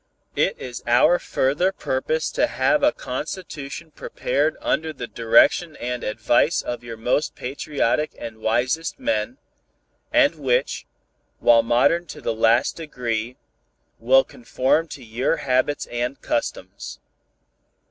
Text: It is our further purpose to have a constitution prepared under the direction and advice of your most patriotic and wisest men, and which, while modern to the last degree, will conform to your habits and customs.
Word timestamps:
It 0.35 0.57
is 0.57 0.81
our 0.87 1.19
further 1.19 1.71
purpose 1.71 2.31
to 2.31 2.47
have 2.47 2.81
a 2.81 2.91
constitution 2.91 3.91
prepared 3.91 4.57
under 4.59 4.93
the 4.93 5.05
direction 5.05 5.75
and 5.75 6.03
advice 6.03 6.63
of 6.63 6.83
your 6.83 6.97
most 6.97 7.35
patriotic 7.35 8.15
and 8.17 8.39
wisest 8.39 8.97
men, 8.99 9.37
and 10.11 10.33
which, 10.33 10.87
while 11.37 11.61
modern 11.61 12.07
to 12.07 12.19
the 12.19 12.33
last 12.33 12.77
degree, 12.77 13.37
will 13.99 14.23
conform 14.23 14.87
to 14.87 15.03
your 15.03 15.35
habits 15.37 15.85
and 15.85 16.19
customs. 16.19 16.99